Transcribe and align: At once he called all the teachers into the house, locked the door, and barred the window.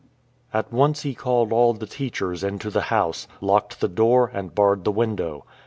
At 0.51 0.73
once 0.73 1.03
he 1.03 1.13
called 1.13 1.53
all 1.53 1.75
the 1.75 1.85
teachers 1.85 2.43
into 2.43 2.71
the 2.71 2.81
house, 2.89 3.27
locked 3.39 3.81
the 3.81 3.87
door, 3.87 4.31
and 4.33 4.55
barred 4.55 4.83
the 4.83 4.91
window. 4.91 5.45